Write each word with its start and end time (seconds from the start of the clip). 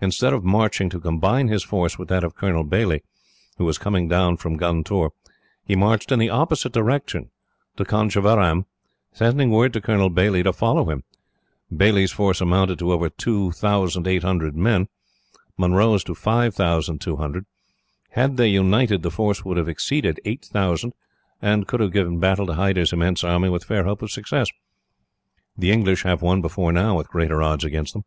Instead 0.00 0.32
of 0.32 0.42
marching 0.42 0.90
to 0.90 0.98
combine 0.98 1.46
his 1.46 1.62
force 1.62 1.96
with 1.96 2.08
that 2.08 2.24
of 2.24 2.34
Colonel 2.34 2.64
Baillie, 2.64 3.04
who 3.58 3.64
was 3.64 3.78
coming 3.78 4.08
down 4.08 4.36
from 4.36 4.56
Guntoor, 4.56 5.12
he 5.64 5.76
marched 5.76 6.10
in 6.10 6.18
the 6.18 6.30
opposite 6.30 6.72
direction 6.72 7.30
to 7.76 7.84
Conjeveram, 7.84 8.66
sending 9.12 9.50
word 9.52 9.72
to 9.74 9.80
Colonel 9.80 10.10
Baillie 10.10 10.42
to 10.42 10.52
follow 10.52 10.90
him. 10.90 11.04
Baillie's 11.70 12.10
force 12.10 12.40
amounted 12.40 12.80
to 12.80 12.90
over 12.90 13.08
two 13.08 13.52
thousand 13.52 14.08
eight 14.08 14.24
hundred 14.24 14.56
men, 14.56 14.88
Munro's 15.56 16.02
to 16.02 16.14
five 16.16 16.56
thousand 16.56 17.00
two 17.00 17.18
hundred. 17.18 17.46
Had 18.10 18.38
they 18.38 18.48
united, 18.48 19.02
the 19.04 19.12
force 19.12 19.44
would 19.44 19.58
have 19.58 19.68
exceeded 19.68 20.18
eight 20.24 20.44
thousand, 20.44 20.92
and 21.40 21.68
could 21.68 21.78
have 21.78 21.92
given 21.92 22.18
battle 22.18 22.46
to 22.46 22.54
Hyder's 22.54 22.92
immense 22.92 23.22
army 23.22 23.48
with 23.48 23.62
fair 23.62 23.84
hope 23.84 24.02
of 24.02 24.10
success. 24.10 24.48
The 25.56 25.70
English 25.70 26.02
have 26.02 26.20
won, 26.20 26.42
before 26.42 26.72
now, 26.72 26.96
with 26.96 27.06
greater 27.08 27.40
odds 27.40 27.62
against 27.62 27.92
them. 27.92 28.02